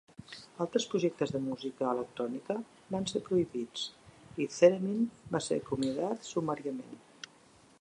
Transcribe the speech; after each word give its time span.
Altres 0.63 0.85
projectes 0.91 1.33
de 1.33 1.41
música 1.47 1.89
electrònica 1.97 2.55
van 2.95 3.05
ser 3.11 3.21
prohibits 3.27 3.83
i 4.45 4.49
Theremin 4.55 5.05
va 5.37 5.43
ser 5.49 5.59
acomiadat 5.65 6.27
sumàriament. 6.31 6.99